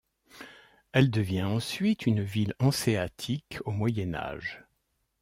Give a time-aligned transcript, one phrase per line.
[0.93, 4.65] Elle devient ensuite une ville hanséatique au Moyen Âge.